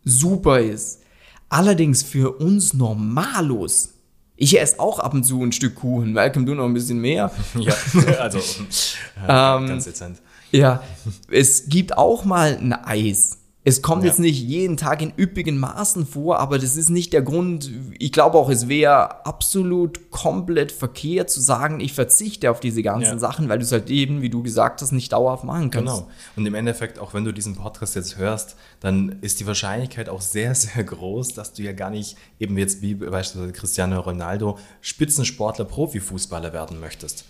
super 0.03 0.59
ist. 0.59 1.01
Allerdings 1.49 2.03
für 2.03 2.37
uns 2.37 2.73
Normalos, 2.75 3.93
ich 4.35 4.59
esse 4.59 4.79
auch 4.79 4.99
ab 4.99 5.15
und 5.15 5.23
zu 5.23 5.41
ein 5.41 5.51
Stück 5.51 5.73
Kuchen, 5.75 6.13
Malcolm, 6.13 6.45
du 6.45 6.53
noch 6.53 6.65
ein 6.65 6.73
bisschen 6.73 6.99
mehr. 6.99 7.31
Ja, 7.59 7.73
also 8.19 8.37
Ähm, 9.27 9.67
ganz 9.67 9.85
dezent. 9.85 10.21
Ja, 10.51 10.81
es 11.29 11.67
gibt 11.69 11.97
auch 11.97 12.25
mal 12.25 12.57
ein 12.57 12.73
Eis. 12.73 13.37
Es 13.63 13.81
kommt 13.81 14.03
Ja. 14.03 14.09
jetzt 14.11 14.19
nicht 14.19 14.41
jeden 14.41 14.77
Tag 14.77 15.01
in 15.01 15.11
üppigen 15.17 15.57
Maßen 15.57 16.05
vor, 16.07 16.39
aber 16.39 16.57
das 16.57 16.77
ist 16.77 16.89
nicht 16.89 17.11
der 17.11 17.21
Grund. 17.21 17.69
Ich 17.99 18.13
glaube 18.13 18.37
auch, 18.37 18.49
es 18.49 18.69
wäre 18.69 19.25
absolut 19.25 20.09
komplett 20.09 20.71
verkehrt 20.71 21.29
zu 21.29 21.41
sagen, 21.41 21.81
ich 21.81 21.91
verzichte 21.91 22.49
auf 22.49 22.61
diese 22.61 22.81
ganzen 22.81 23.03
Ja. 23.15 23.19
Sachen, 23.19 23.49
weil 23.49 23.59
du 23.59 23.65
es 23.65 23.73
halt 23.73 23.89
eben, 23.89 24.21
wie 24.21 24.29
du 24.29 24.41
gesagt 24.41 24.81
hast, 24.81 24.93
nicht 24.93 25.11
dauerhaft 25.11 25.43
machen 25.43 25.69
kannst. 25.69 25.93
Genau. 25.95 26.07
Und 26.37 26.45
im 26.45 26.55
Endeffekt, 26.55 26.97
auch 26.97 27.13
wenn 27.13 27.25
du 27.25 27.33
diesen 27.33 27.55
Podcast 27.57 27.95
jetzt 27.97 28.15
hörst, 28.17 28.55
dann 28.79 29.17
ist 29.19 29.41
die 29.41 29.47
Wahrscheinlichkeit 29.47 30.07
auch 30.07 30.21
sehr, 30.21 30.55
sehr 30.55 30.85
groß, 30.85 31.33
dass 31.33 31.51
du 31.51 31.61
ja 31.63 31.73
gar 31.73 31.89
nicht, 31.89 32.15
eben 32.39 32.57
jetzt 32.57 32.81
wie 32.81 32.95
beispielsweise 32.95 33.51
Cristiano 33.51 33.99
Ronaldo, 33.99 34.57
Spitzensportler, 34.79 35.65
Profifußballer 35.65 36.53
werden 36.53 36.79
möchtest. 36.79 37.25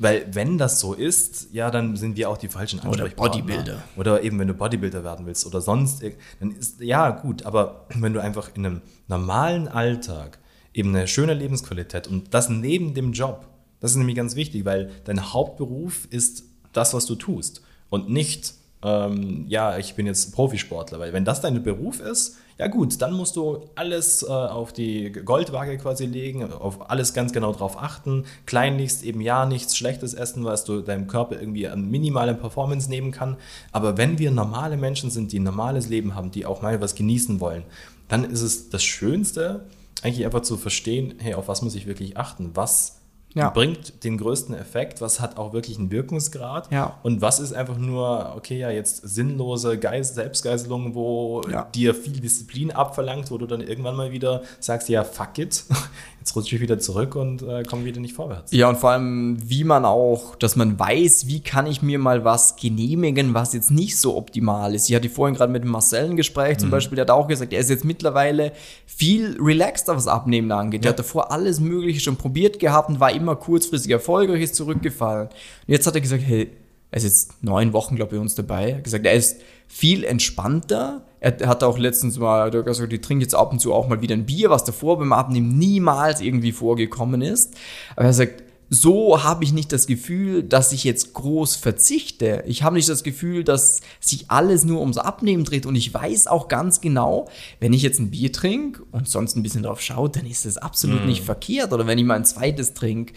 Weil 0.00 0.26
wenn 0.32 0.56
das 0.56 0.80
so 0.80 0.94
ist, 0.94 1.48
ja, 1.52 1.70
dann 1.70 1.94
sind 1.94 2.16
wir 2.16 2.30
auch 2.30 2.38
die 2.38 2.48
falschen 2.48 2.80
Ansprechpartner. 2.80 3.22
Oder 3.22 3.42
Bodybuilder. 3.42 3.82
Oder 3.96 4.22
eben, 4.22 4.38
wenn 4.38 4.48
du 4.48 4.54
Bodybuilder 4.54 5.04
werden 5.04 5.26
willst 5.26 5.44
oder 5.44 5.60
sonst, 5.60 6.02
dann 6.40 6.52
ist, 6.52 6.80
ja, 6.80 7.10
gut, 7.10 7.44
aber 7.44 7.84
wenn 7.94 8.14
du 8.14 8.22
einfach 8.22 8.50
in 8.54 8.64
einem 8.64 8.80
normalen 9.08 9.68
Alltag 9.68 10.38
eben 10.72 10.96
eine 10.96 11.06
schöne 11.06 11.34
Lebensqualität 11.34 12.08
und 12.08 12.32
das 12.32 12.48
neben 12.48 12.94
dem 12.94 13.12
Job, 13.12 13.46
das 13.80 13.90
ist 13.90 13.98
nämlich 13.98 14.16
ganz 14.16 14.36
wichtig, 14.36 14.64
weil 14.64 14.90
dein 15.04 15.34
Hauptberuf 15.34 16.06
ist 16.08 16.44
das, 16.72 16.94
was 16.94 17.04
du 17.04 17.14
tust 17.14 17.60
und 17.90 18.08
nicht, 18.08 18.54
ähm, 18.82 19.44
ja, 19.48 19.76
ich 19.76 19.96
bin 19.96 20.06
jetzt 20.06 20.32
Profisportler, 20.34 20.98
weil 20.98 21.12
wenn 21.12 21.26
das 21.26 21.42
dein 21.42 21.62
Beruf 21.62 22.00
ist, 22.00 22.38
ja 22.60 22.66
gut, 22.66 23.00
dann 23.00 23.14
musst 23.14 23.36
du 23.36 23.70
alles 23.74 24.22
äh, 24.22 24.26
auf 24.26 24.74
die 24.74 25.10
Goldwaage 25.12 25.78
quasi 25.78 26.04
legen, 26.04 26.44
auf 26.52 26.90
alles 26.90 27.14
ganz 27.14 27.32
genau 27.32 27.54
drauf 27.54 27.80
achten. 27.80 28.26
Kleinlichst 28.44 29.02
eben 29.02 29.22
ja 29.22 29.46
nichts 29.46 29.78
Schlechtes 29.78 30.12
essen, 30.12 30.44
was 30.44 30.64
du 30.64 30.82
deinem 30.82 31.06
Körper 31.06 31.40
irgendwie 31.40 31.68
an 31.68 31.90
minimalen 31.90 32.38
Performance 32.38 32.90
nehmen 32.90 33.12
kann. 33.12 33.38
Aber 33.72 33.96
wenn 33.96 34.18
wir 34.18 34.30
normale 34.30 34.76
Menschen 34.76 35.08
sind, 35.08 35.32
die 35.32 35.40
ein 35.40 35.44
normales 35.44 35.88
Leben 35.88 36.14
haben, 36.14 36.32
die 36.32 36.44
auch 36.44 36.60
mal 36.60 36.82
was 36.82 36.94
genießen 36.94 37.40
wollen, 37.40 37.62
dann 38.08 38.24
ist 38.24 38.42
es 38.42 38.68
das 38.68 38.84
Schönste, 38.84 39.64
eigentlich 40.02 40.26
einfach 40.26 40.42
zu 40.42 40.58
verstehen, 40.58 41.14
hey, 41.16 41.32
auf 41.32 41.48
was 41.48 41.62
muss 41.62 41.74
ich 41.74 41.86
wirklich 41.86 42.18
achten? 42.18 42.50
Was 42.52 42.99
ja. 43.34 43.50
bringt 43.50 44.04
den 44.04 44.18
größten 44.18 44.54
Effekt, 44.54 45.00
was 45.00 45.20
hat 45.20 45.38
auch 45.38 45.52
wirklich 45.52 45.78
einen 45.78 45.90
Wirkungsgrad 45.90 46.70
ja. 46.72 46.98
und 47.02 47.20
was 47.20 47.38
ist 47.38 47.52
einfach 47.52 47.78
nur, 47.78 48.34
okay, 48.36 48.58
ja, 48.58 48.70
jetzt 48.70 49.08
sinnlose 49.08 49.78
Geist, 49.78 50.16
Selbstgeißelung, 50.16 50.94
wo 50.94 51.42
ja. 51.50 51.68
dir 51.74 51.94
viel 51.94 52.20
Disziplin 52.20 52.72
abverlangt, 52.72 53.30
wo 53.30 53.38
du 53.38 53.46
dann 53.46 53.60
irgendwann 53.60 53.96
mal 53.96 54.10
wieder 54.10 54.42
sagst, 54.58 54.88
ja, 54.88 55.04
fuck 55.04 55.38
it, 55.38 55.64
jetzt 56.18 56.34
rutsche 56.34 56.56
ich 56.56 56.60
wieder 56.60 56.78
zurück 56.78 57.14
und 57.14 57.42
äh, 57.42 57.62
komme 57.62 57.84
wieder 57.84 58.00
nicht 58.00 58.14
vorwärts. 58.14 58.52
Ja, 58.52 58.68
und 58.68 58.78
vor 58.78 58.90
allem, 58.90 59.38
wie 59.40 59.64
man 59.64 59.84
auch, 59.84 60.34
dass 60.36 60.56
man 60.56 60.78
weiß, 60.78 61.28
wie 61.28 61.40
kann 61.40 61.66
ich 61.66 61.82
mir 61.82 61.98
mal 61.98 62.24
was 62.24 62.56
genehmigen, 62.56 63.32
was 63.32 63.54
jetzt 63.54 63.70
nicht 63.70 63.98
so 63.98 64.16
optimal 64.16 64.74
ist. 64.74 64.88
Ich 64.88 64.96
hatte 64.96 65.08
vorhin 65.08 65.36
gerade 65.36 65.52
mit 65.52 65.62
dem 65.62 65.70
Marcel 65.70 66.06
ein 66.10 66.16
Gespräch, 66.16 66.58
zum 66.58 66.68
mhm. 66.68 66.72
Beispiel, 66.72 66.96
der 66.96 67.04
hat 67.04 67.10
auch 67.10 67.28
gesagt, 67.28 67.52
er 67.52 67.60
ist 67.60 67.70
jetzt 67.70 67.84
mittlerweile 67.84 68.52
viel 68.86 69.36
relaxter, 69.40 69.96
was 69.96 70.08
Abnehmen 70.08 70.50
angeht. 70.50 70.80
Ja. 70.80 70.82
Der 70.82 70.90
hat 70.90 70.98
davor 70.98 71.30
alles 71.30 71.60
Mögliche 71.60 72.00
schon 72.00 72.16
probiert 72.16 72.58
gehabt 72.58 72.88
und 72.88 73.00
war 73.00 73.12
immer 73.12 73.19
kurzfristig 73.36 73.90
erfolgreich, 73.90 74.42
ist 74.42 74.54
zurückgefallen. 74.54 75.28
Und 75.28 75.34
jetzt 75.66 75.86
hat 75.86 75.94
er 75.94 76.00
gesagt, 76.00 76.22
hey, 76.24 76.50
er 76.90 76.96
ist 76.96 77.04
jetzt 77.04 77.42
neun 77.42 77.72
Wochen, 77.72 77.96
glaube 77.96 78.16
ich, 78.16 78.20
uns 78.20 78.34
dabei. 78.34 78.70
Er 78.70 78.76
hat 78.76 78.84
gesagt, 78.84 79.06
er 79.06 79.14
ist 79.14 79.40
viel 79.68 80.04
entspannter. 80.04 81.02
Er 81.20 81.46
hat 81.46 81.62
auch 81.62 81.78
letztens 81.78 82.18
mal 82.18 82.50
gesagt, 82.50 82.92
die 82.92 83.00
trinkt 83.00 83.22
jetzt 83.22 83.34
ab 83.34 83.52
und 83.52 83.60
zu 83.60 83.72
auch 83.72 83.88
mal 83.88 84.00
wieder 84.00 84.14
ein 84.14 84.26
Bier, 84.26 84.50
was 84.50 84.64
davor 84.64 84.98
beim 84.98 85.12
Abnehmen 85.12 85.58
niemals 85.58 86.20
irgendwie 86.20 86.52
vorgekommen 86.52 87.22
ist. 87.22 87.54
Aber 87.94 88.06
er 88.06 88.12
sagt, 88.12 88.42
so 88.72 89.24
habe 89.24 89.42
ich 89.42 89.52
nicht 89.52 89.72
das 89.72 89.88
Gefühl, 89.88 90.44
dass 90.44 90.72
ich 90.72 90.84
jetzt 90.84 91.12
groß 91.12 91.56
verzichte. 91.56 92.44
Ich 92.46 92.62
habe 92.62 92.76
nicht 92.76 92.88
das 92.88 93.02
Gefühl, 93.02 93.42
dass 93.42 93.80
sich 93.98 94.30
alles 94.30 94.64
nur 94.64 94.80
ums 94.80 94.96
Abnehmen 94.96 95.44
dreht. 95.44 95.66
Und 95.66 95.74
ich 95.74 95.92
weiß 95.92 96.28
auch 96.28 96.46
ganz 96.46 96.80
genau, 96.80 97.28
wenn 97.58 97.72
ich 97.72 97.82
jetzt 97.82 97.98
ein 97.98 98.12
Bier 98.12 98.32
trinke 98.32 98.84
und 98.92 99.08
sonst 99.08 99.36
ein 99.36 99.42
bisschen 99.42 99.64
drauf 99.64 99.80
schaue, 99.80 100.08
dann 100.08 100.24
ist 100.24 100.46
das 100.46 100.56
absolut 100.56 101.04
mm. 101.04 101.08
nicht 101.08 101.24
verkehrt. 101.24 101.72
Oder 101.72 101.88
wenn 101.88 101.98
ich 101.98 102.04
mal 102.04 102.14
ein 102.14 102.24
zweites 102.24 102.72
trinke. 102.72 103.12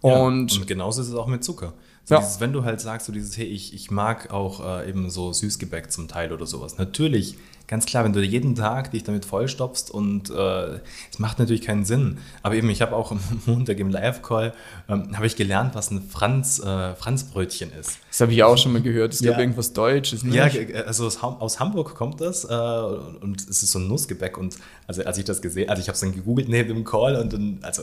Und, 0.00 0.52
ja, 0.52 0.60
und 0.60 0.66
genauso 0.66 1.02
ist 1.02 1.08
es 1.08 1.14
auch 1.14 1.28
mit 1.28 1.44
Zucker. 1.44 1.72
So 2.08 2.14
ja. 2.14 2.20
dieses, 2.20 2.38
wenn 2.38 2.52
du 2.52 2.64
halt 2.64 2.80
sagst, 2.80 3.06
so 3.06 3.12
dieses, 3.12 3.36
hey, 3.36 3.46
ich, 3.46 3.74
ich 3.74 3.90
mag 3.90 4.30
auch 4.30 4.64
äh, 4.64 4.88
eben 4.88 5.10
so 5.10 5.32
Süßgebäck 5.32 5.90
zum 5.90 6.06
Teil 6.06 6.32
oder 6.32 6.46
sowas. 6.46 6.78
Natürlich, 6.78 7.36
ganz 7.66 7.84
klar, 7.84 8.04
wenn 8.04 8.12
du 8.12 8.22
jeden 8.22 8.54
Tag 8.54 8.92
dich 8.92 9.02
damit 9.02 9.24
vollstopfst 9.24 9.90
und 9.90 10.30
äh, 10.30 10.78
es 11.10 11.18
macht 11.18 11.40
natürlich 11.40 11.62
keinen 11.62 11.84
Sinn. 11.84 12.18
Aber 12.44 12.54
eben, 12.54 12.70
ich 12.70 12.80
habe 12.80 12.94
auch 12.94 13.10
am 13.10 13.18
Montag 13.46 13.80
im 13.80 13.90
Live-Call, 13.90 14.54
ähm, 14.88 15.16
habe 15.16 15.26
ich 15.26 15.34
gelernt, 15.34 15.74
was 15.74 15.90
ein 15.90 16.00
Franz, 16.08 16.60
äh, 16.60 16.94
Franzbrötchen 16.94 17.72
ist. 17.72 17.98
Das 18.08 18.20
habe 18.20 18.32
ich 18.32 18.44
auch 18.44 18.56
schon 18.56 18.72
mal 18.72 18.82
gehört. 18.82 19.12
Es 19.12 19.18
ja. 19.18 19.32
gab 19.32 19.40
irgendwas 19.40 19.72
Deutsches. 19.72 20.22
Ne? 20.22 20.36
Ja, 20.36 20.48
also 20.86 21.06
aus, 21.06 21.20
aus, 21.20 21.58
Hamburg 21.58 21.96
kommt 21.96 22.20
das 22.20 22.44
äh, 22.44 22.54
und 22.54 23.40
es 23.50 23.64
ist 23.64 23.72
so 23.72 23.80
ein 23.80 23.88
Nussgebäck. 23.88 24.38
Und 24.38 24.56
also 24.86 25.02
als 25.02 25.18
ich 25.18 25.24
das 25.24 25.42
gesehen, 25.42 25.68
also 25.68 25.82
ich 25.82 25.88
habe 25.88 25.94
es 25.94 26.00
dann 26.00 26.12
gegoogelt 26.12 26.48
neben 26.48 26.68
dem 26.68 26.84
Call 26.84 27.16
und 27.16 27.32
dann, 27.32 27.58
also 27.62 27.82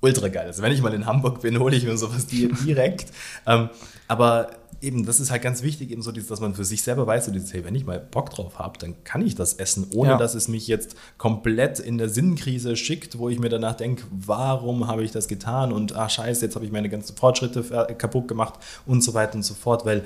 ultra 0.00 0.28
geil. 0.28 0.46
Also 0.46 0.62
wenn 0.62 0.72
ich 0.72 0.82
mal 0.82 0.94
in 0.94 1.06
Hamburg 1.06 1.42
bin, 1.42 1.58
hole 1.58 1.76
ich 1.76 1.84
mir 1.84 1.96
sowas 1.96 2.26
direkt. 2.26 3.06
ähm, 3.46 3.70
aber 4.06 4.50
eben, 4.80 5.04
das 5.04 5.20
ist 5.20 5.30
halt 5.30 5.42
ganz 5.42 5.62
wichtig, 5.62 5.90
eben 5.90 6.02
so, 6.02 6.12
dieses, 6.12 6.28
dass 6.28 6.40
man 6.40 6.54
für 6.54 6.64
sich 6.64 6.82
selber 6.82 7.06
weiß, 7.06 7.26
so 7.26 7.32
dieses, 7.32 7.52
hey, 7.52 7.64
wenn 7.64 7.74
ich 7.74 7.84
mal 7.84 7.98
Bock 7.98 8.30
drauf 8.30 8.58
habe, 8.58 8.78
dann 8.78 9.02
kann 9.04 9.26
ich 9.26 9.34
das 9.34 9.54
essen, 9.54 9.88
ohne 9.92 10.10
ja. 10.10 10.16
dass 10.16 10.34
es 10.34 10.48
mich 10.48 10.66
jetzt 10.68 10.96
komplett 11.16 11.80
in 11.80 11.98
der 11.98 12.08
Sinnkrise 12.08 12.76
schickt, 12.76 13.18
wo 13.18 13.28
ich 13.28 13.38
mir 13.38 13.48
danach 13.48 13.74
denke, 13.74 14.04
warum 14.10 14.86
habe 14.86 15.02
ich 15.02 15.10
das 15.10 15.28
getan 15.28 15.72
und 15.72 15.96
ah 15.96 16.08
scheiße, 16.08 16.44
jetzt 16.44 16.54
habe 16.54 16.64
ich 16.64 16.72
meine 16.72 16.88
ganzen 16.88 17.16
Fortschritte 17.16 17.62
kaputt 17.98 18.28
gemacht 18.28 18.54
und 18.86 19.02
so 19.02 19.14
weiter 19.14 19.34
und 19.34 19.42
so 19.42 19.54
fort, 19.54 19.84
weil 19.84 20.04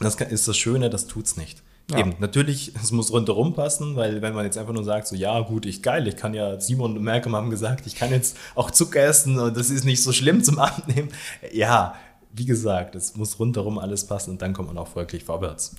das 0.00 0.14
ist 0.16 0.48
das 0.48 0.56
Schöne, 0.56 0.90
das 0.90 1.06
tut's 1.06 1.36
nicht. 1.36 1.62
Ja. 1.92 1.98
Eben, 1.98 2.14
natürlich, 2.18 2.72
es 2.82 2.92
muss 2.92 3.12
rundherum 3.12 3.54
passen, 3.54 3.96
weil 3.96 4.22
wenn 4.22 4.34
man 4.34 4.44
jetzt 4.44 4.58
einfach 4.58 4.72
nur 4.72 4.84
sagt, 4.84 5.06
so, 5.06 5.16
ja, 5.16 5.40
gut, 5.40 5.66
ich 5.66 5.82
geil, 5.82 6.06
ich 6.08 6.16
kann 6.16 6.34
ja, 6.34 6.60
Simon 6.60 6.96
und 6.96 7.04
Malcolm 7.04 7.36
haben 7.36 7.50
gesagt, 7.50 7.86
ich 7.86 7.94
kann 7.94 8.10
jetzt 8.10 8.36
auch 8.54 8.70
Zucker 8.70 9.00
essen 9.00 9.38
und 9.38 9.56
das 9.56 9.70
ist 9.70 9.84
nicht 9.84 10.02
so 10.02 10.12
schlimm 10.12 10.42
zum 10.42 10.58
Abnehmen. 10.58 11.08
Ja, 11.52 11.94
wie 12.34 12.46
gesagt, 12.46 12.94
es 12.94 13.14
muss 13.14 13.38
rundherum 13.38 13.78
alles 13.78 14.06
passen 14.06 14.30
und 14.30 14.42
dann 14.42 14.54
kommt 14.54 14.68
man 14.68 14.78
auch 14.78 14.96
wirklich 14.96 15.22
vorwärts. 15.22 15.74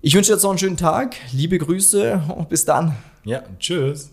Ich 0.00 0.14
wünsche 0.14 0.30
dir 0.30 0.34
jetzt 0.34 0.44
noch 0.44 0.50
einen 0.50 0.58
schönen 0.58 0.76
Tag, 0.76 1.16
liebe 1.32 1.58
Grüße 1.58 2.22
und 2.36 2.48
bis 2.48 2.64
dann. 2.64 2.94
Ja, 3.24 3.42
tschüss. 3.58 4.10